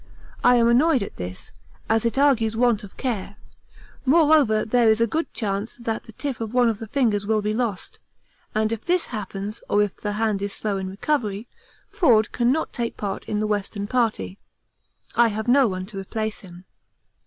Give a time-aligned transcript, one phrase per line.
[0.43, 1.51] I am annoyed at this,
[1.87, 3.35] as it argues want of care;
[4.03, 7.43] moreover there is a good chance that the tip of one of the fingers will
[7.43, 7.99] be lost,
[8.55, 11.47] and if this happens or if the hand is slow in recovery,
[11.91, 14.39] Forde cannot take part in the Western Party.
[15.15, 16.65] I have no one to replace him.